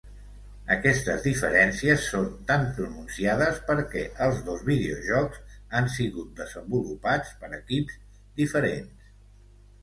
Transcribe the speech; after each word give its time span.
Aquestes 0.75 1.25
diferències 1.25 2.05
són 2.13 2.23
tan 2.51 2.65
pronunciades 2.77 3.59
perquè 3.67 4.03
els 4.29 4.39
dos 4.47 4.63
videojocs 4.71 5.61
han 5.81 5.91
sigut 5.97 6.33
desenvolupats 6.41 7.37
per 7.45 7.53
equips 7.61 8.01
diferents. 8.43 9.07